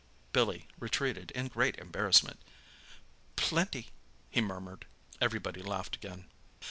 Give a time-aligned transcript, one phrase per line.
[0.33, 2.39] Billy retreated in great embarrassment.
[3.35, 3.89] "Plenty!"
[4.31, 4.87] he murmured.
[5.21, 6.25] Everybody laughed again.